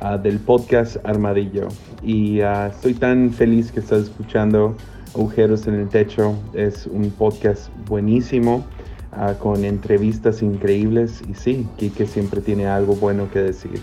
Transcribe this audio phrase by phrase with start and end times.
[0.00, 1.66] Ah, del podcast Armadillo.
[2.04, 4.76] Y uh, estoy tan feliz que estás escuchando
[5.12, 6.36] Agujeros en el Techo.
[6.52, 8.64] Es un podcast buenísimo,
[9.12, 11.22] uh, con entrevistas increíbles.
[11.28, 13.82] Y sí, Kike siempre tiene algo bueno que decir.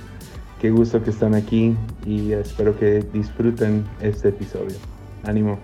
[0.62, 1.76] Qué gusto que están aquí
[2.06, 4.78] y espero que disfruten este episodio.
[5.26, 5.60] Ánimo.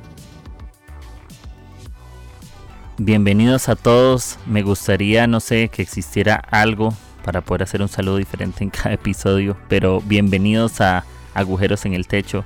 [2.97, 4.37] Bienvenidos a todos.
[4.45, 8.93] Me gustaría, no sé, que existiera algo para poder hacer un saludo diferente en cada
[8.93, 9.57] episodio.
[9.67, 12.43] Pero bienvenidos a Agujeros en el Techo.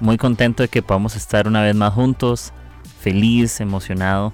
[0.00, 2.52] Muy contento de que podamos estar una vez más juntos.
[3.00, 4.32] Feliz, emocionado.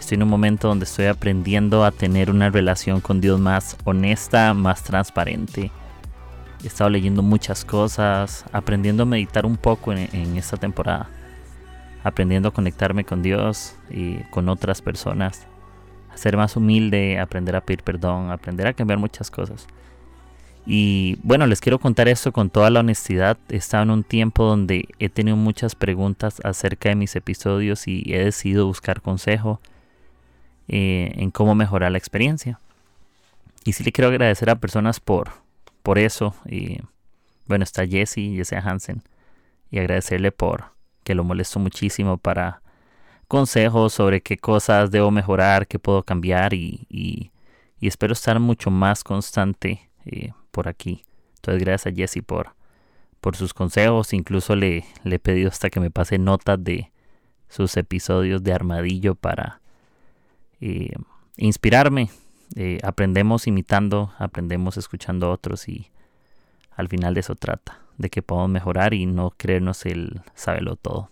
[0.00, 4.54] Estoy en un momento donde estoy aprendiendo a tener una relación con Dios más honesta,
[4.54, 5.70] más transparente.
[6.62, 11.08] He estado leyendo muchas cosas, aprendiendo a meditar un poco en, esta temporada.
[12.04, 15.46] Aprendiendo a conectarme con Dios y con otras personas
[16.16, 19.66] ser más humilde, aprender a pedir perdón, aprender a cambiar muchas cosas.
[20.66, 23.38] Y bueno, les quiero contar esto con toda la honestidad.
[23.48, 28.02] He estado en un tiempo donde he tenido muchas preguntas acerca de mis episodios y
[28.06, 29.60] he decidido buscar consejo
[30.66, 32.58] eh, en cómo mejorar la experiencia.
[33.64, 35.30] Y sí le quiero agradecer a personas por,
[35.84, 36.34] por eso.
[36.46, 36.80] Y
[37.46, 39.02] bueno, está Jesse, Jesse Hansen.
[39.70, 42.60] Y agradecerle por que lo molesto muchísimo para
[43.28, 47.32] consejos sobre qué cosas debo mejorar, qué puedo cambiar y,
[47.80, 51.04] espero estar mucho más constante eh, por aquí.
[51.36, 52.54] Entonces gracias a Jesse por,
[53.20, 54.12] por sus consejos.
[54.12, 56.90] Incluso le, le he pedido hasta que me pase notas de
[57.48, 59.60] sus episodios de Armadillo para
[60.60, 60.94] eh,
[61.36, 62.10] inspirarme.
[62.54, 65.90] Eh, aprendemos imitando, aprendemos escuchando a otros y
[66.76, 71.10] al final de eso trata, de que podamos mejorar y no creernos el sábelo todo.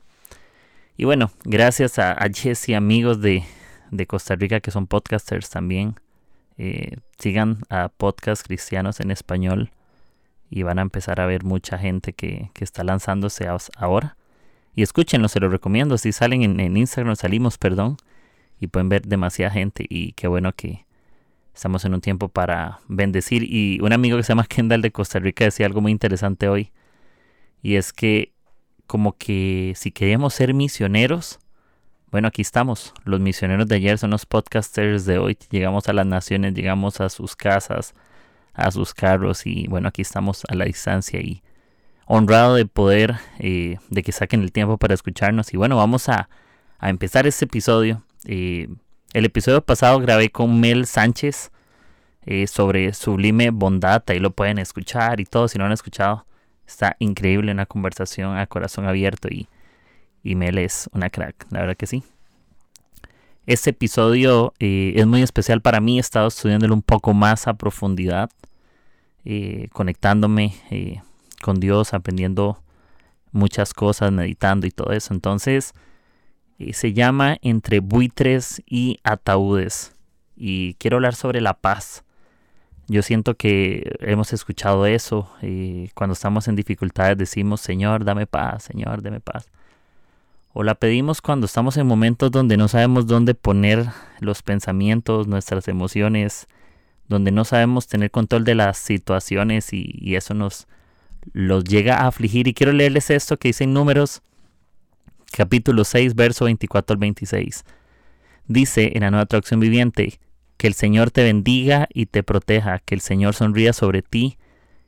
[0.96, 3.44] Y bueno, gracias a, Jesse y amigos de,
[4.06, 5.96] Costa Rica que son podcasters también.
[6.56, 9.72] Eh, sigan a podcast cristianos en español
[10.50, 14.16] y van a empezar a ver mucha gente que, está lanzándose ahora.
[14.76, 15.98] Y escúchenlo, se lo recomiendo.
[15.98, 17.96] Si salen en, en, Instagram, salimos, perdón,
[18.60, 19.84] y pueden ver demasiada gente.
[19.88, 20.86] Y qué bueno que
[21.54, 23.42] estamos en un tiempo para bendecir.
[23.42, 26.70] Y un amigo que se llama Kendall de Costa Rica decía algo muy interesante hoy.
[27.62, 28.33] Y es que
[28.86, 31.38] como que si queríamos ser misioneros,
[32.10, 32.94] bueno, aquí estamos.
[33.04, 35.36] Los misioneros de ayer son los podcasters de hoy.
[35.50, 37.92] Llegamos a las naciones, llegamos a sus casas,
[38.52, 41.42] a sus carros y bueno, aquí estamos a la distancia y
[42.06, 45.52] honrado de poder, eh, de que saquen el tiempo para escucharnos.
[45.52, 46.28] Y bueno, vamos a,
[46.80, 48.02] empezar este episodio.
[48.26, 48.68] Eh,
[49.12, 51.50] el episodio pasado grabé con Mel Sánchez
[52.26, 56.26] eh, sobre Sublime Bondad, ahí lo pueden escuchar y todo si no han escuchado.
[56.66, 59.48] Está increíble una conversación a corazón abierto y,
[60.22, 62.02] y Mel es una crack, la verdad que sí.
[63.46, 67.54] Este episodio eh, es muy especial para mí, he estado estudiándolo un poco más a
[67.54, 68.30] profundidad,
[69.26, 71.02] eh, conectándome eh,
[71.42, 72.62] con Dios, aprendiendo
[73.32, 75.12] muchas cosas, meditando y todo eso.
[75.12, 75.74] Entonces,
[76.72, 79.94] se llama Entre buitres y ataúdes
[80.36, 82.04] y quiero hablar sobre la paz.
[82.86, 88.64] Yo siento que hemos escuchado eso y cuando estamos en dificultades decimos, Señor, dame paz,
[88.64, 89.48] Señor, dame paz.
[90.52, 93.86] O la pedimos cuando estamos en momentos donde no sabemos dónde poner
[94.20, 96.46] los pensamientos, nuestras emociones,
[97.08, 100.68] donde no sabemos tener control de las situaciones y, eso nos
[101.32, 102.46] los llega a afligir.
[102.46, 104.22] Y quiero leerles esto que dice en Números,
[105.32, 107.64] capítulo 6, verso 24 al 26.
[108.46, 110.20] Dice en la nueva traducción viviente,
[110.64, 114.38] que el Señor te bendiga y te proteja, que el Señor sonría sobre ti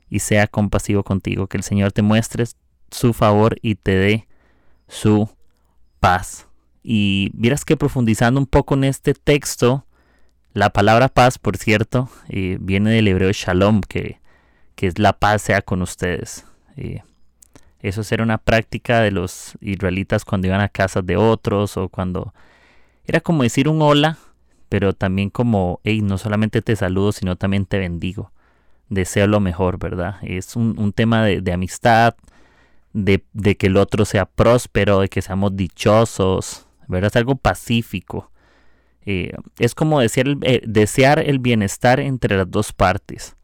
[0.09, 2.45] y sea compasivo contigo, que el Señor te muestre
[2.89, 4.27] su favor y te dé
[4.87, 5.29] su
[5.99, 6.47] paz.
[6.81, 9.85] Y vieras que profundizando un poco en este texto,
[10.51, 14.19] la palabra paz, por cierto, eh, viene del hebreo shalom, que,
[14.73, 16.43] que, es la paz sea con ustedes.
[16.75, 17.03] Eh,
[17.81, 22.33] eso era una práctica de los israelitas cuando iban a casas de otros o cuando
[23.05, 24.17] era como decir un hola
[24.69, 28.31] pero también como, hey, no solamente te saludo, sino también te bendigo.
[28.89, 30.17] Deseo lo mejor, ¿verdad?
[30.21, 32.15] Es un, tema de, amistad,
[32.93, 33.21] de,
[33.57, 37.11] que el otro sea próspero, de que seamos dichosos, ¿verdad?
[37.11, 38.31] Es algo pacífico.
[39.05, 43.35] Eh, es como desear el, eh, desear el bienestar entre las dos partes.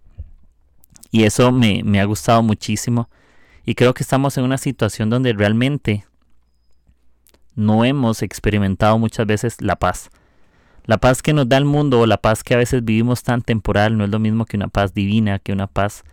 [1.12, 3.10] Y eso me, me ha gustado muchísimo.
[3.66, 6.06] Y creo que estamos en una situación donde realmente
[7.56, 10.10] no hemos experimentado muchas veces la paz.
[10.86, 13.42] La paz que nos da el mundo o la paz que a veces vivimos tan
[13.42, 16.04] temporal no es lo mismo que una paz divina, que una paz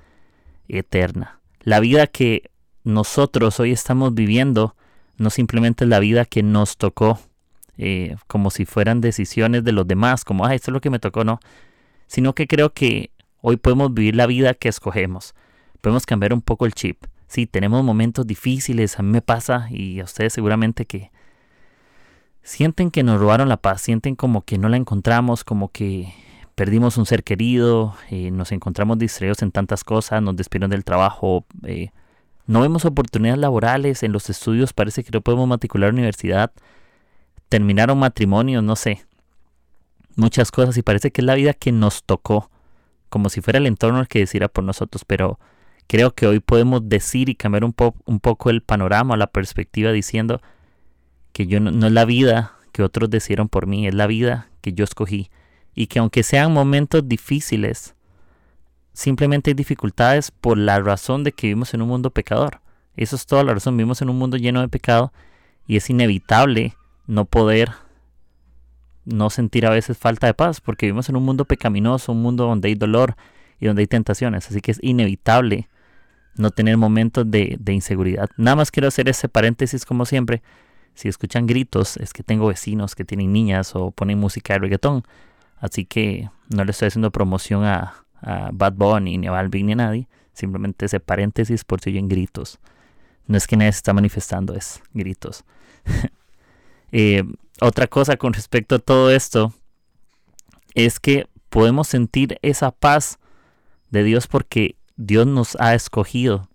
[0.69, 1.40] eterna.
[1.62, 2.50] La vida que
[2.84, 4.76] nosotros hoy estamos viviendo
[5.19, 7.19] no simplemente es la vida que nos tocó,
[7.78, 10.99] eh, como si fueran decisiones de los demás, como, ah, esto es lo que me
[10.99, 11.40] tocó, no,
[12.06, 15.34] sino que creo que hoy podemos vivir la vida que escogemos.
[15.81, 17.05] Podemos cambiar un poco el chip.
[17.26, 21.11] Sí, tenemos momentos difíciles, a mí me pasa y a ustedes seguramente que
[22.42, 26.12] sienten que nos robaron la paz, sienten como que no la encontramos, como que
[26.54, 31.46] perdimos un ser querido, eh, nos encontramos distraídos en tantas cosas, nos despidieron del trabajo,
[31.64, 31.90] eh,
[32.46, 36.52] no vemos oportunidades laborales en los estudios, parece que no podemos matricular universidad,
[37.48, 39.04] terminaron matrimonios, no sé,
[40.16, 42.50] muchas cosas y parece que es la vida que nos tocó,
[43.08, 45.38] como si fuera el entorno el que decidiera por nosotros, pero
[45.87, 50.40] creo que hoy podemos decir y cambiar un poco el panorama, la perspectiva diciendo,
[51.32, 54.72] que yo no, es la vida que otros decidieron por mí, es la vida que
[54.72, 55.30] yo escogí.
[55.74, 57.94] Y que aunque sean momentos difíciles,
[58.92, 62.60] simplemente hay dificultades por la razón de que vivimos en un mundo pecador.
[62.96, 65.12] Eso es toda la razón, vivimos en un mundo lleno de pecado
[65.66, 66.74] y es inevitable
[67.06, 67.70] no poder
[69.04, 72.46] no sentir a veces falta de paz, porque vivimos en un mundo pecaminoso, un mundo
[72.46, 73.16] donde hay dolor
[73.58, 75.68] y donde hay tentaciones, así que es inevitable
[76.36, 78.28] no tener momentos de, de inseguridad.
[78.36, 80.42] Nada más quiero hacer ese paréntesis como siempre,
[80.94, 85.04] si escuchan gritos, es que tengo vecinos que tienen niñas o ponen música de reggaetón.
[85.58, 87.94] Así que no le estoy haciendo promoción a,
[88.52, 90.08] Bad Bunny, ni a Balvin, ni a nadie.
[90.34, 92.58] Simplemente ese paréntesis por si oyen gritos.
[93.26, 95.44] No es que nadie se está manifestando, es gritos.
[96.92, 97.22] Eh,
[97.60, 99.54] otra cosa con respecto a todo esto
[100.75, 103.20] es que podemos sentir esa paz
[103.90, 106.50] de Dios porque Dios nos ha escogido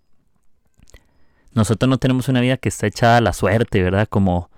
[1.56, 4.06] nosotros no tenemos una vida que está echada a la suerte, ¿verdad?
[4.08, 4.50] Como,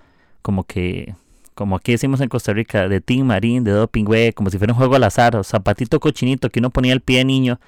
[0.43, 1.15] como que,
[1.55, 4.73] como aquí decimos en Costa Rica, de team marín, de doping, güey, como si fuera
[4.73, 7.61] un juego al azar, o zapatito cochinito que uno ponía el pie de niño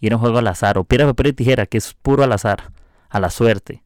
[0.00, 2.32] y era un juego al azar, o piedra, papel y tijera, que es puro al
[2.32, 2.70] azar,
[3.08, 3.82] a la suerte.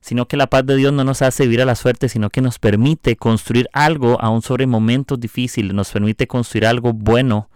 [0.00, 2.40] Sino que la paz de Dios no nos hace vivir a la suerte, sino que
[2.40, 7.50] nos permite construir algo aún sobre momentos difíciles, nos permite construir algo bueno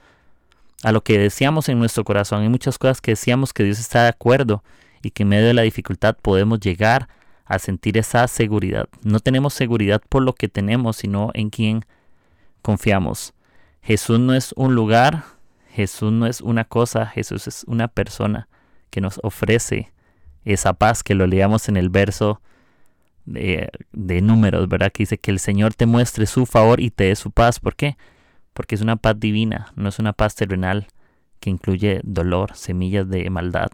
[0.82, 2.42] a lo que deseamos en nuestro corazón.
[2.42, 4.62] Hay muchas cosas que decíamos que Dios está de acuerdo
[5.02, 7.08] y que en medio de la dificultad podemos llegar
[7.44, 8.88] a sentir esa seguridad.
[9.02, 11.84] No tenemos seguridad por lo que tenemos, sino en quien
[12.62, 13.34] confiamos.
[13.82, 15.24] Jesús no es un lugar,
[15.72, 18.48] Jesús no es una cosa, Jesús es una persona
[18.90, 19.92] que nos ofrece
[20.44, 22.40] esa paz que lo leamos en el verso
[23.24, 24.92] de, de, números, ¿verdad?
[24.92, 27.60] Que dice que el Señor te muestre su favor y te dé su paz.
[27.60, 27.96] ¿Por qué?
[28.52, 30.88] Porque es una paz divina, no es una paz terrenal
[31.40, 33.70] que incluye dolor, semillas de maldad,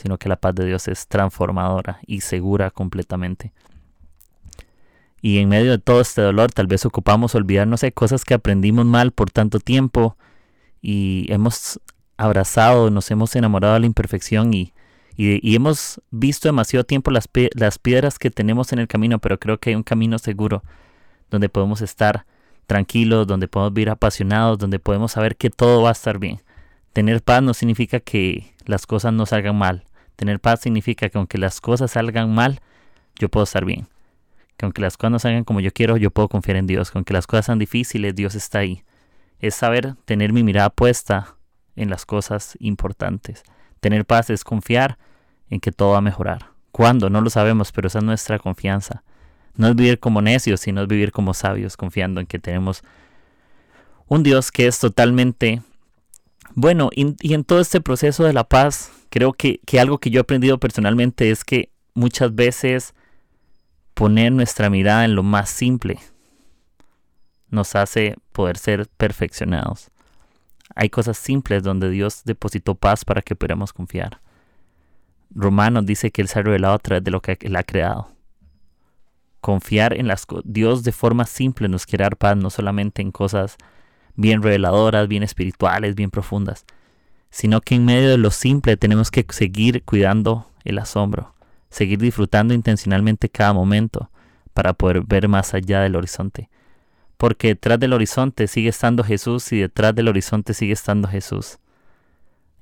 [0.00, 3.52] sino que la paz de Dios es transformadora y segura completamente.
[5.22, 8.86] Y en medio de todo este dolor tal vez ocupamos olvidarnos de cosas que aprendimos
[8.86, 10.16] mal por tanto tiempo
[10.80, 11.80] y hemos
[12.16, 14.72] abrazado, nos hemos enamorado de la imperfección y,
[15.16, 19.58] y, hemos visto demasiado tiempo las, las piedras que tenemos en el camino, pero creo
[19.58, 20.62] que hay un camino seguro
[21.30, 22.24] donde podemos estar
[22.66, 26.40] tranquilos, donde podemos vivir apasionados, donde podemos saber que todo va a estar bien.
[26.92, 29.84] Tener paz no significa que las cosas no salgan mal,
[30.20, 32.60] Tener paz significa que aunque las cosas salgan mal,
[33.18, 33.88] yo puedo estar bien.
[34.58, 36.90] Que aunque las cosas no salgan como yo quiero, yo puedo confiar en Dios.
[36.90, 38.84] Que aunque las cosas sean difíciles, Dios está ahí.
[39.38, 41.36] Es saber tener mi mirada puesta
[41.74, 43.44] en las cosas importantes.
[43.80, 44.98] Tener paz es confiar
[45.48, 46.50] en que todo va a mejorar.
[46.70, 47.08] ¿Cuándo?
[47.08, 49.02] No lo sabemos, pero esa es nuestra confianza.
[49.56, 52.84] No es vivir como necios, sino es vivir como sabios, confiando en que tenemos
[54.06, 55.62] un Dios que es totalmente
[56.54, 56.90] bueno.
[56.94, 60.22] Y, y en todo este proceso de la paz, creo que, algo que yo he
[60.22, 62.94] aprendido personalmente es que muchas veces
[63.92, 65.98] poner nuestra mirada en lo más simple
[67.50, 69.90] nos hace poder ser perfeccionados.
[70.76, 74.20] Hay cosas simples donde Dios depositó paz para que podamos confiar.
[75.34, 78.08] Romanos dice que Él se ha revelado a través de lo que Él ha creado.
[79.40, 80.26] Confiar en las.
[80.44, 83.56] Dios de forma simple nos quiere dar paz, no solamente en cosas
[84.20, 86.64] bien reveladoras, bien espirituales, bien profundas,
[87.30, 91.34] sino que en medio de lo simple tenemos que seguir cuidando el asombro,
[91.70, 94.10] seguir disfrutando intencionalmente cada momento
[94.52, 96.48] para poder ver más allá del horizonte.
[97.16, 101.58] Porque detrás del horizonte sigue estando Jesús y detrás del horizonte sigue estando Jesús.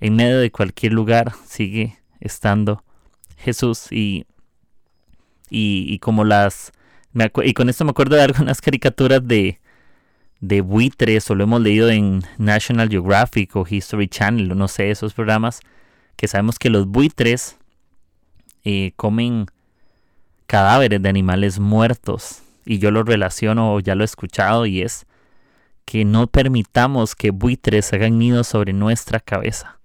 [0.00, 2.84] En medio de cualquier lugar sigue estando
[3.36, 4.26] Jesús y,
[5.48, 6.72] y, como las...
[7.44, 9.60] y con esto me acuerdo de algunas caricaturas de,
[10.40, 14.90] de buitres o lo hemos leído en National Geographic o History Channel o no sé,
[14.90, 15.60] esos programas
[16.16, 17.56] que sabemos que los buitres
[18.64, 19.46] eh, comen
[20.46, 22.42] cadáveres de animales muertos.
[22.64, 25.06] Y yo lo relaciono, ya lo he escuchado, y es
[25.84, 29.78] que no permitamos que buitres hagan nidos sobre nuestra cabeza,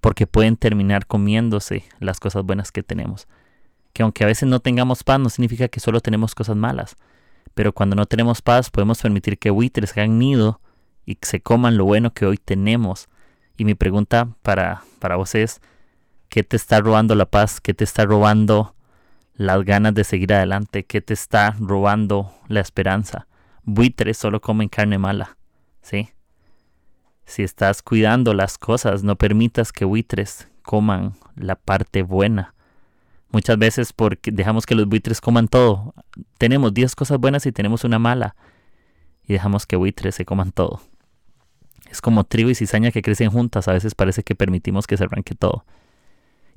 [0.00, 3.28] porque pueden terminar comiéndose las cosas buenas que tenemos.
[3.94, 6.96] Que aunque a veces no tengamos paz, no significa que solo tenemos cosas malas.
[7.54, 10.60] Pero cuando no tenemos paz, podemos permitir que buitres hagan nido
[11.04, 13.08] y se coman lo bueno que hoy tenemos.
[13.56, 15.60] Y mi pregunta para, para vos es,
[16.28, 17.60] ¿qué te está robando la paz?
[17.60, 18.74] ¿Qué te está robando
[19.34, 20.84] las ganas de seguir adelante?
[20.84, 23.26] ¿Qué te está robando la esperanza?
[23.64, 25.36] buitres solo comen carne mala,
[25.82, 26.10] ¿sí?
[27.24, 32.54] Si estás cuidando las cosas, no permitas que buitres coman la parte buena.
[33.32, 35.94] Muchas veces porque dejamos que los buitres coman todo.
[36.36, 38.36] Tenemos 10 cosas buenas y tenemos una mala.
[39.24, 40.82] Y dejamos que buitres se coman todo.
[41.90, 43.68] Es como trigo y cizaña que crecen juntas.
[43.68, 45.64] A veces parece que permitimos que se arranque todo.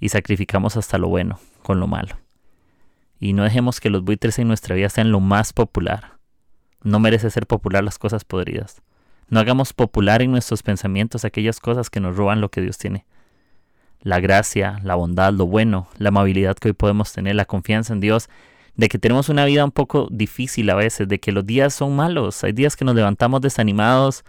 [0.02, 2.18] Y sacrificamos hasta lo bueno con lo malo.
[3.22, 6.18] Y no dejemos que los buitres en nuestra vida sean lo más popular.
[6.84, 8.82] No merece ser popular las cosas podridas.
[9.30, 13.06] No hagamos popular en nuestros pensamientos aquellas cosas que nos roban lo que Dios tiene.
[14.06, 18.02] La gracia, la bondad, lo bueno, la amabilidad que hoy podemos tener, la confianza en
[18.02, 18.30] Dios,
[18.76, 21.96] de que tenemos una vida un poco difícil a veces, de que los días son
[21.96, 24.24] malos, hay días que nos levantamos desanimados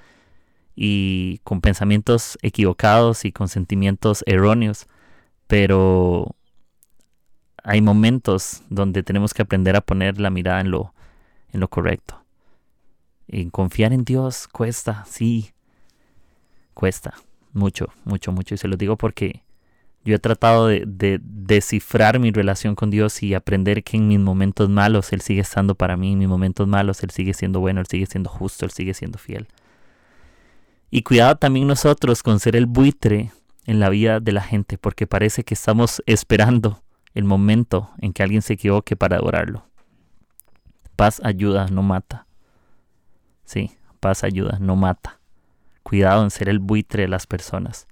[0.75, 4.87] y con pensamientos equivocados y con sentimientos erróneos,
[5.47, 6.35] pero
[7.63, 10.95] hay momentos donde tenemos que aprender a poner la mirada en lo,
[11.53, 12.23] en lo correcto.
[13.29, 15.51] En confiar en Dios cuesta, sí.
[16.73, 17.13] Cuesta.
[17.53, 18.55] Mucho, mucho, mucho.
[18.55, 19.43] Y se lo digo porque
[20.07, 24.71] yo he tratado de, descifrar mi relación con Dios y aprender que en mis momentos
[24.71, 27.87] malos Él sigue estando para mí, en mis momentos malos Él sigue siendo bueno, Él
[27.91, 29.49] sigue siendo justo, Él sigue siendo fiel.
[30.91, 33.33] Y cuidado también nosotros con ser el buitre
[33.67, 36.83] en la vida de la gente, porque parece que estamos esperando
[37.15, 39.67] el momento en que alguien se equivoque para adorarlo.
[40.95, 42.27] Paz ayuda, no mata.
[43.45, 45.19] Sí, paz ayuda, no mata.
[45.83, 47.89] Cuidado en ser el buitre de las personas.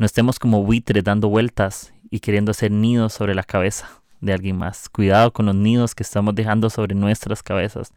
[0.00, 4.56] No estemos como buitres dando vueltas y queriendo hacer nidos sobre la cabeza de alguien
[4.56, 4.88] más.
[4.88, 7.92] Cuidado con los nidos que estamos dejando sobre nuestras cabezas.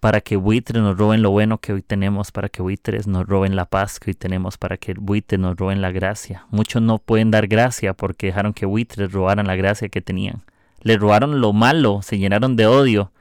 [0.00, 3.54] Para que buitres nos roben lo bueno que hoy tenemos, para que buitres nos roben
[3.54, 6.46] la paz que hoy tenemos, para que buitres nos roben la gracia.
[6.48, 10.40] Muchos no pueden dar gracia porque dejaron que buitres robaran la gracia que tenían.
[10.80, 13.12] Le robaron lo malo, se llenaron de odio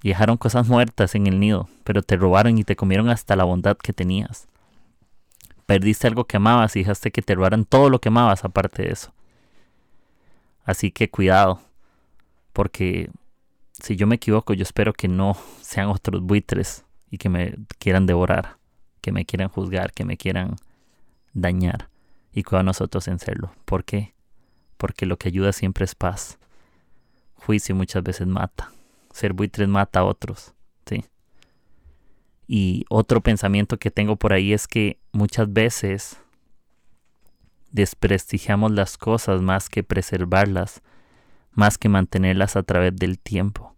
[0.00, 3.42] y dejaron cosas muertas en el nido, pero te robaron y te comieron hasta la
[3.42, 4.46] bondad que tenías.
[5.70, 8.90] Perdiste algo que amabas y dejaste que te robaran todo lo que amabas aparte de
[8.90, 9.14] eso.
[10.64, 11.60] Así que cuidado,
[12.52, 13.08] porque
[13.80, 18.06] si yo me equivoco, yo espero que no sean otros buitres y que me quieran
[18.06, 18.56] devorar,
[19.00, 20.56] que me quieran juzgar, que me quieran
[21.34, 21.88] dañar.
[22.32, 23.52] Y cuidado nosotros en serlo.
[23.64, 24.12] ¿Por qué?
[24.76, 26.40] Porque lo que ayuda siempre es paz.
[27.36, 28.72] Juicio muchas veces mata
[29.12, 30.52] ser buitres mata a otros.
[32.52, 36.16] Y otro pensamiento que tengo por ahí es que muchas veces
[37.70, 40.82] desprestigiamos las cosas más que preservarlas,
[41.52, 43.76] más que mantenerlas a través del tiempo.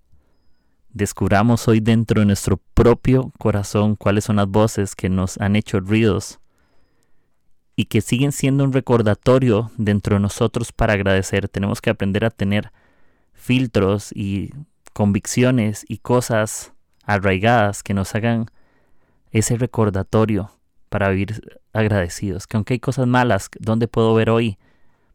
[0.89, 5.79] Descubramos hoy dentro de nuestro propio corazón cuáles son las voces que nos han hecho
[5.79, 6.41] ruidos
[7.77, 11.51] y que siguen siendo un recordatorio dentro de nosotros para agradecer.
[11.51, 12.73] Tenemos que aprender a tener
[13.35, 14.55] filtros y
[14.95, 16.73] convicciones y cosas
[17.05, 18.47] arraigadas que nos hagan
[19.33, 20.51] ese recordatorio
[20.89, 22.47] para vivir agradecidos.
[22.47, 24.59] Que aunque hay cosas malas, ¿dónde puedo ver hoy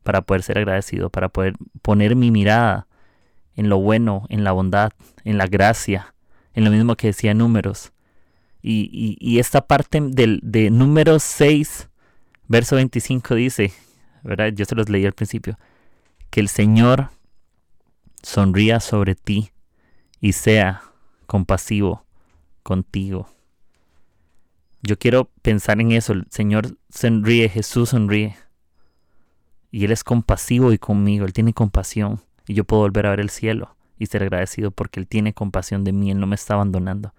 [0.04, 1.10] para poder ser agradecido?
[1.10, 2.88] Para poder poner mi mirada
[3.56, 4.92] en lo bueno, en la bondad,
[5.24, 6.14] en la gracia,
[6.54, 7.94] en lo mismo que decía números.
[8.62, 11.88] Y, esta parte del, de números 6,
[12.48, 13.72] verso 25 dice,
[14.24, 14.50] ¿verdad?
[14.50, 15.58] Yo se los leí al principio,
[16.30, 17.10] que el Señor
[18.22, 19.52] sonría sobre ti
[20.20, 20.82] y sea
[21.28, 22.06] compasivo
[22.64, 23.30] contigo.
[24.88, 26.14] Yo quiero pensar en eso.
[26.14, 28.38] El Señor sonríe, Jesús sonríe.
[29.70, 31.26] Y Él es compasivo y conmigo.
[31.26, 32.22] Él tiene compasión.
[32.48, 35.84] Y yo puedo volver a ver el cielo y ser agradecido porque Él tiene compasión
[35.84, 36.10] de mí.
[36.10, 37.14] Él no me está abandonando.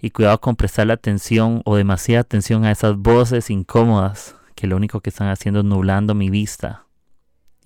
[0.00, 4.76] Y cuidado con prestar la atención o demasiada atención a esas voces incómodas que lo
[4.76, 6.86] único que están haciendo es nublando mi vista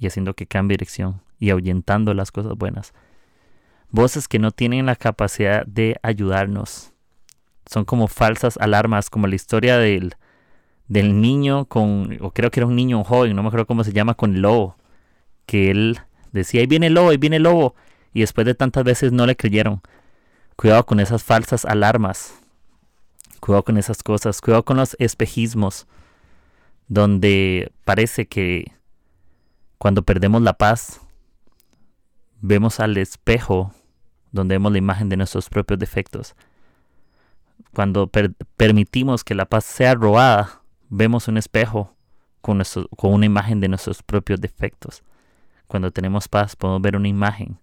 [0.01, 2.93] y haciendo que cambie dirección y ahuyentando las cosas buenas
[3.91, 6.93] voces que no tienen la capacidad de ayudarnos.
[7.69, 10.15] Son como falsas alarmas, como la historia del,
[10.89, 13.85] del niño con, o creo que era un niño, un joven, no me acuerdo cómo
[13.85, 14.77] se llama, con el lobo,
[15.45, 16.01] que él
[16.33, 17.75] decía, ahí viene el lobo, ahí viene el lobo,
[18.15, 19.83] y después de tantas veces no le creyeron.
[20.57, 22.35] Cuidado con esas falsas alarmas,
[23.41, 25.87] cuidado con esas cosas, cuidado con los espejismos,
[26.89, 28.73] donde parece que
[29.77, 31.01] Cuando perdemos la paz,
[32.41, 33.73] vemos al espejo
[34.33, 36.35] donde vemos la imagen de nuestros propios defectos.
[37.75, 38.11] Cuando
[38.57, 41.95] permitimos que la paz sea robada, vemos un espejo
[42.41, 42.63] con,
[42.97, 45.03] con una imagen de nuestros propios defectos.
[45.67, 47.61] Cuando tenemos paz podemos ver una imagen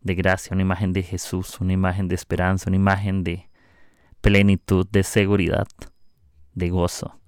[0.00, 3.48] de gracia, una imagen de Jesús, una imagen de esperanza, una imagen de
[4.20, 5.66] plenitud, de seguridad,
[6.54, 7.18] de gozo.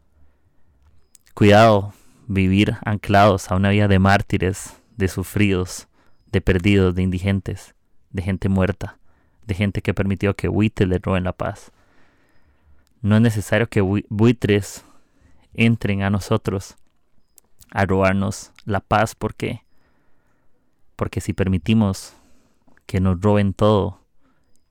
[1.34, 1.92] Cuidado,
[2.26, 5.88] vivir anclados a una vida de mártires, de sufridos,
[6.30, 7.74] de perdidos, de indigentes,
[8.10, 8.98] de gente muerta,
[9.46, 11.72] de gente que permitió que buitres le roben la paz.
[13.04, 14.82] No es necesario que buitres
[15.52, 16.76] entren a nosotros
[17.70, 19.14] a robarnos la paz.
[19.14, 19.60] ¿Por qué?
[20.96, 22.14] Porque si permitimos
[22.86, 24.00] que nos roben todo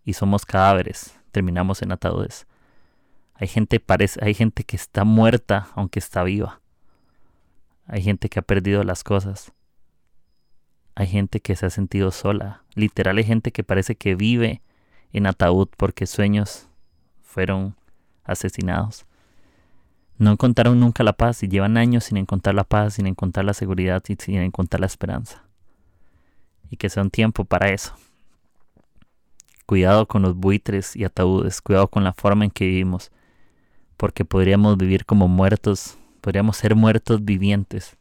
[0.04, 2.48] y somos cadáveres, terminamos en ataúdes.
[3.36, 6.60] Hay gente, parece, hay gente que está muerta aunque está viva.
[7.86, 9.54] Hay gente que ha perdido las cosas.
[10.96, 12.63] Hay gente que se ha sentido sola.
[12.74, 14.63] Literal hay gente que parece que vive
[15.12, 16.68] en ataúd porque sueños
[17.22, 17.75] fueron
[18.24, 19.06] asesinados.
[20.18, 23.53] No encontraron nunca la paz y llevan años sin encontrar la paz, sin encontrar la
[23.53, 25.44] seguridad y sin encontrar la esperanza.
[26.70, 27.96] Y que sea un tiempo para eso.
[29.65, 33.12] Cuidado con los buitres y ataúdes, cuidado con la forma en que vivimos,
[33.98, 37.98] porque podríamos vivir como muertos, podríamos ser muertos vivientes.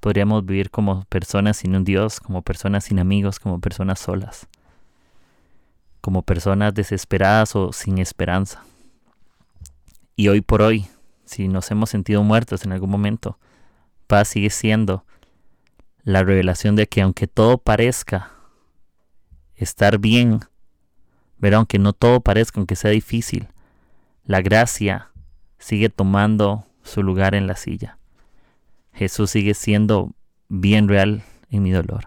[0.00, 4.48] Podríamos vivir como personas sin un Dios, como personas sin amigos, como personas solas,
[6.00, 8.64] como personas desesperadas o sin esperanza.
[10.20, 10.86] Y hoy por hoy,
[11.24, 13.38] si nos hemos sentido muertos en algún momento,
[14.06, 15.06] paz sigue siendo
[16.02, 18.30] la revelación de que aunque todo parezca
[19.54, 20.40] estar bien,
[21.38, 23.48] ver aunque no todo parezca, aunque sea difícil,
[24.26, 25.08] la gracia
[25.58, 27.96] sigue tomando su lugar en la silla.
[28.92, 30.12] Jesús sigue siendo
[30.50, 32.04] bien real en mi dolor.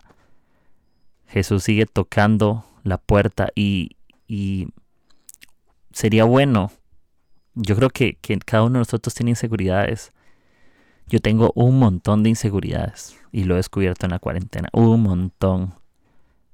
[1.25, 3.97] Jesús sigue tocando la puerta y,
[4.27, 4.67] y
[5.91, 6.71] sería bueno
[7.55, 10.11] yo creo que, cada uno de nosotros tiene inseguridades.
[11.07, 14.69] Yo tengo un montón de inseguridades y lo he descubierto en la cuarentena.
[14.73, 15.73] Un montón.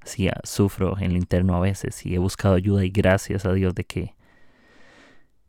[0.03, 3.53] Sí, ah, sufro en el interno a veces y he buscado ayuda y gracias a
[3.53, 4.15] Dios de que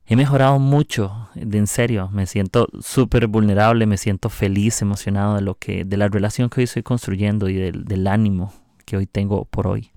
[0.07, 1.29] he mejorado mucho.
[1.35, 5.97] De en serio, me siento súper vulnerable, me siento feliz, emocionado de lo que, de
[5.97, 8.53] la relación que hoy estoy construyendo y del, del ánimo
[8.85, 9.93] que hoy tengo por hoy.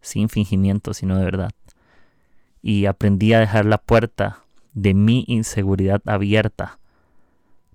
[0.00, 1.50] Sin fingimiento, sino de verdad.
[2.62, 6.78] Y aprendí a dejar la puerta de mi inseguridad abierta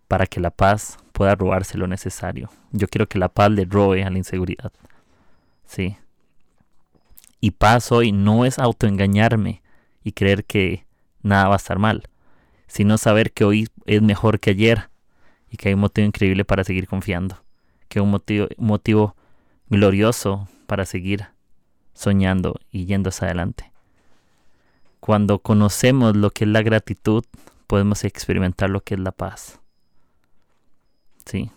[0.07, 2.49] para que la paz pueda robarse lo necesario.
[2.71, 4.71] Yo quiero que la paz le robe a la inseguridad.
[5.65, 5.97] Sí.
[7.39, 9.61] Y paz hoy no es autoengañarme
[10.03, 10.85] y creer que
[11.21, 12.07] nada va a estar mal,
[12.67, 14.89] sino saber que hoy es mejor que ayer
[15.49, 17.43] y que hay un motivo increíble para seguir confiando,
[17.87, 19.15] que hay un motivo, motivo
[19.69, 21.27] glorioso para seguir
[21.93, 23.71] soñando y yendo hacia adelante.
[25.05, 27.23] Cuando conocemos lo que es la gratitud,
[27.67, 29.59] podemos experimentar lo que es la paz.
[31.27, 31.51] Sí.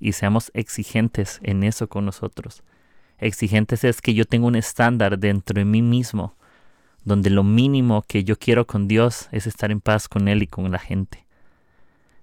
[0.00, 2.64] Y seamos exigentes en eso con nosotros.
[3.18, 6.34] Exigentes es que yo tengo un estándar dentro de mí mismo,
[7.04, 10.48] donde lo mínimo que yo quiero con Dios es estar en paz con Él y
[10.48, 11.24] con la gente.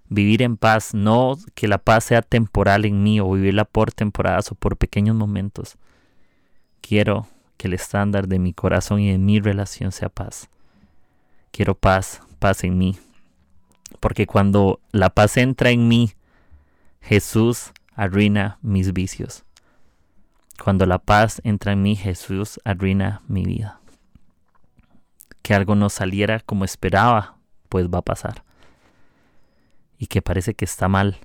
[0.09, 4.51] Vivir en paz, no que la paz sea temporal en mí o vivirla por temporadas
[4.51, 5.77] o por pequeños momentos.
[6.81, 7.27] Quiero
[7.58, 10.50] que el estándar de mi corazón y de mi relación sea paz.
[11.52, 12.98] Quiero paz, paz en mí.
[14.00, 16.13] Porque cuando la paz entra en mí,
[17.02, 19.43] Jesús arruina mis vicios.
[20.63, 23.80] Cuando la paz entra en mí, Jesús arruina mi vida.
[25.41, 27.38] Que algo no saliera como esperaba,
[27.70, 28.43] pues va a pasar.
[29.98, 31.17] Y que parece que está mal.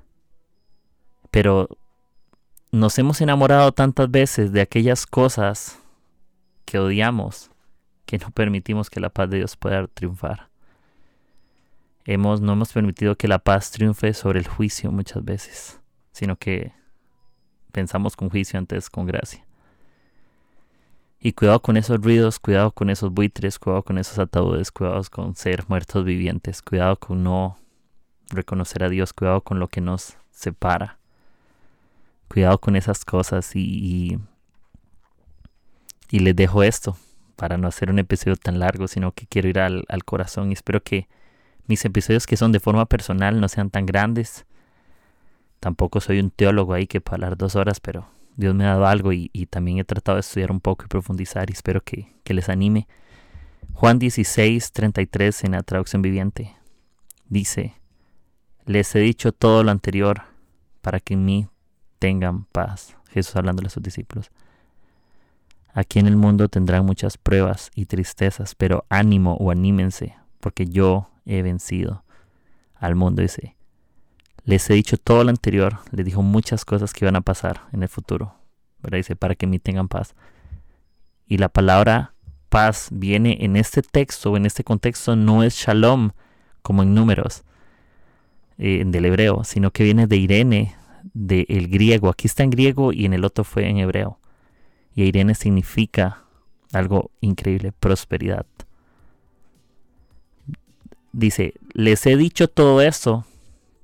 [1.30, 1.68] Pero
[2.70, 5.81] nos hemos enamorado tantas veces de aquellas cosas
[6.64, 7.50] que odiamos,
[8.06, 10.48] que no permitimos que la paz de Dios pueda triunfar.
[12.04, 15.80] Hemos, no hemos permitido que la paz triunfe sobre el juicio muchas veces,
[16.12, 16.72] sino que
[17.70, 19.44] pensamos con juicio antes con gracia.
[21.24, 25.36] Y cuidado con esos ruidos, cuidado con esos buitres, cuidado con esos ataúdes, cuidado con
[25.36, 27.58] ser muertos vivientes, cuidado con no
[28.30, 30.98] reconocer a Dios, cuidado con lo que nos separa.
[32.28, 34.18] Cuidado con esas cosas y, y
[36.12, 36.96] y les dejo esto
[37.36, 40.82] para no hacer un episodio tan largo, sino que quiero ir al, corazón y espero
[40.82, 41.08] que
[41.66, 44.44] mis episodios que son de forma personal no sean tan grandes.
[45.58, 48.86] Tampoco soy un teólogo ahí que para hablar dos horas, pero Dios me ha dado
[48.86, 52.34] algo y, también he tratado de estudiar un poco y profundizar y espero que, que
[52.34, 52.86] les anime.
[53.72, 56.54] Juan 16, 33 en la traducción viviente
[57.30, 57.74] dice,
[58.66, 60.24] les he dicho todo lo anterior
[60.82, 61.48] para que en mí
[61.98, 62.98] tengan paz.
[63.08, 64.30] Jesús hablando a sus discípulos.
[65.74, 71.08] Aquí en el mundo tendrán muchas pruebas y tristezas, pero ánimo o anímense, porque yo
[71.24, 72.04] he vencido
[72.74, 73.22] al mundo.
[73.22, 73.56] Dice,
[74.44, 77.82] les he dicho todo lo anterior, les dijo muchas cosas que iban a pasar en
[77.82, 78.34] el futuro.
[78.82, 78.98] ¿verdad?
[78.98, 80.14] Dice, para que me tengan paz.
[81.26, 82.12] Y la palabra
[82.48, 86.10] paz viene en este texto, en este contexto, no es shalom,
[86.60, 87.44] como en números
[88.58, 90.76] eh, del hebreo, sino que viene de Irene,
[91.14, 92.10] del griego.
[92.10, 94.18] Aquí está en griego y en el otro fue en hebreo.
[94.94, 96.22] Y Irene significa
[96.72, 98.46] algo increíble, prosperidad.
[101.12, 103.24] Dice, les he dicho todo eso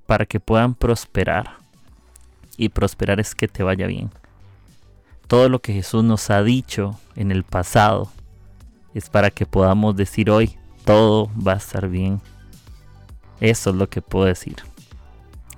[0.07, 1.59] para que puedan prosperar.
[2.57, 4.11] Y prosperar es que te vaya bien.
[5.27, 8.11] Todo lo que Jesús nos ha dicho en el pasado
[8.95, 12.21] es para que podamos decir hoy, todo va a estar bien.
[13.41, 14.57] Eso es lo que puedo decir.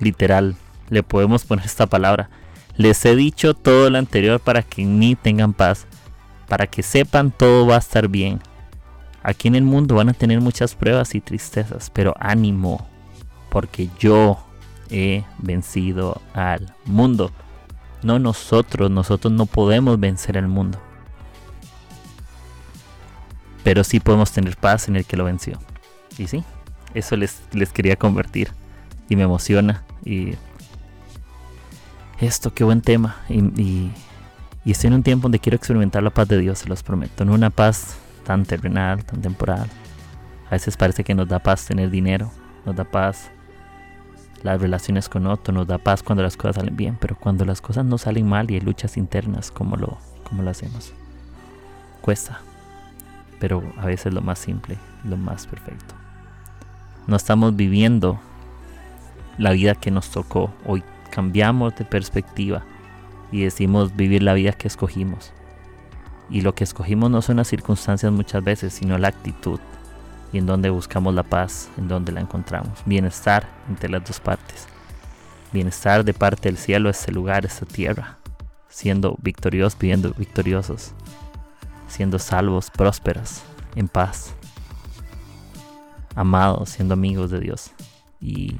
[0.01, 0.57] Literal,
[0.89, 2.29] le podemos poner esta palabra.
[2.77, 5.87] Les he dicho todo lo anterior para que en mí tengan paz,
[6.49, 8.41] para que sepan todo va a estar bien.
[9.23, 12.87] Aquí en el mundo van a tener muchas pruebas y tristezas, pero ánimo,
[13.51, 14.39] porque yo
[14.91, 17.31] he vencido al mundo.
[18.03, 20.79] No nosotros, nosotros no podemos vencer al mundo.
[23.63, 25.59] Pero sí podemos tener paz en el que lo venció.
[26.17, 26.43] Y sí,
[26.95, 28.53] eso les, les quería convertir.
[29.09, 29.85] Y me emociona.
[30.03, 30.35] Y
[32.21, 33.17] esto, qué buen tema.
[33.29, 33.91] Y,
[34.65, 37.25] estoy en un tiempo donde quiero experimentar la paz de Dios, se los prometo.
[37.25, 39.69] No una paz tan terrenal, tan temporal.
[40.47, 42.31] A veces parece que nos da paz tener dinero,
[42.67, 43.31] nos da paz
[44.43, 47.61] las relaciones con otro, nos da paz cuando las cosas salen bien, pero cuando las
[47.61, 50.93] cosas no salen mal y hay luchas internas, ¿cómo lo, cómo lo hacemos?
[52.01, 52.41] Cuesta,
[53.39, 55.95] pero a veces lo más simple, lo más perfecto.
[57.07, 58.19] No estamos viviendo
[59.39, 62.65] la vida que nos tocó hoy cambiamos de perspectiva
[63.33, 65.33] y decimos vivir la vida que escogimos.
[66.31, 69.61] Y lo que escogimos no son las circunstancias muchas veces, sino la actitud
[70.33, 72.79] y en donde buscamos la paz, en donde la encontramos.
[72.87, 74.67] Bienestar entre las dos partes.
[75.53, 78.19] Bienestar de parte del cielo, este lugar, esta tierra.
[78.69, 80.93] Siendo victoriosos, viviendo victoriosos.
[81.89, 83.43] Siendo salvos, prósperos,
[83.75, 84.35] en paz.
[86.15, 87.73] Amados, siendo amigos de Dios.
[88.21, 88.55] Y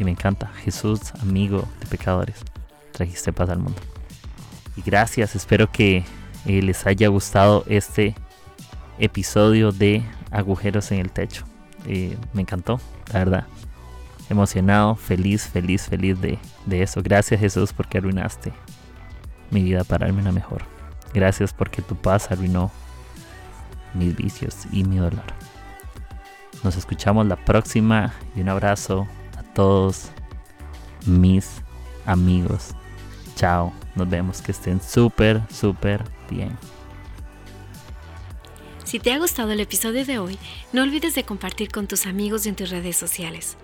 [0.00, 0.50] y me encanta.
[0.64, 2.42] Jesús, amigo de pecadores,
[2.92, 3.78] trajiste paz al mundo.
[4.76, 6.04] Y gracias, espero que
[6.46, 8.14] eh, les haya gustado este
[8.98, 11.44] episodio de Agujeros en el Techo.
[11.86, 12.80] Eh, me encantó,
[13.12, 13.46] la verdad.
[14.30, 17.02] Emocionado, feliz, feliz, feliz de, de eso.
[17.02, 18.52] Gracias Jesús porque arruinaste
[19.50, 20.62] mi vida para darme una mejor.
[21.12, 22.70] Gracias porque tu paz arruinó
[23.92, 25.24] mis vicios y mi dolor.
[26.62, 29.06] Nos escuchamos la próxima y un abrazo
[29.54, 30.10] todos
[31.06, 31.62] mis
[32.06, 32.70] amigos.
[33.36, 36.56] Chao, nos vemos, que estén súper, súper bien.
[38.84, 40.38] Si te ha gustado el episodio de hoy,
[40.72, 43.56] no olvides de compartir con tus amigos y en tus redes sociales.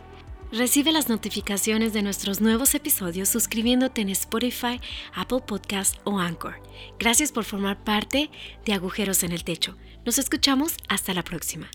[0.53, 4.81] Recibe las notificaciones de nuestros nuevos episodios suscribiéndote en Spotify,
[5.15, 6.63] Apple Podcast o Anchor.
[7.01, 8.31] Gracias por formar parte
[8.65, 9.77] de Agujeros en el Techo.
[10.05, 11.69] Nos escuchamos hasta la próxima.